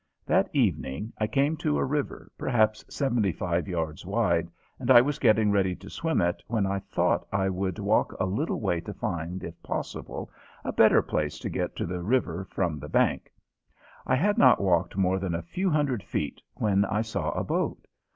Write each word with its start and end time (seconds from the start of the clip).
That 0.25 0.49
evening 0.51 1.13
I 1.19 1.27
came 1.27 1.55
to 1.57 1.77
a 1.77 1.85
river 1.85 2.31
perhaps 2.35 2.83
seventy 2.89 3.31
five 3.31 3.67
yards 3.67 4.03
wide, 4.03 4.49
and 4.79 4.89
I 4.89 4.99
was 4.99 5.19
getting 5.19 5.51
ready 5.51 5.75
to 5.75 5.91
swim 5.91 6.21
it 6.21 6.41
when 6.47 6.65
I 6.65 6.79
thought 6.79 7.27
I 7.31 7.49
would 7.49 7.77
walk 7.77 8.15
a 8.19 8.25
little 8.25 8.59
way 8.59 8.81
to 8.81 8.95
find, 8.95 9.43
if 9.43 9.61
possible, 9.61 10.31
a 10.63 10.71
better 10.73 11.03
place 11.03 11.37
to 11.37 11.51
get 11.51 11.75
to 11.75 11.85
the 11.85 12.01
river 12.01 12.45
from 12.45 12.79
the 12.79 12.89
bank. 12.89 13.31
I 14.07 14.15
had 14.15 14.39
not 14.39 14.59
walked 14.59 14.97
more 14.97 15.19
than 15.19 15.35
a 15.35 15.43
few 15.43 15.69
hundred 15.69 16.01
feet 16.01 16.41
when 16.55 16.83
I 16.85 17.03
saw 17.03 17.29
a 17.33 17.43
boat. 17.43 17.85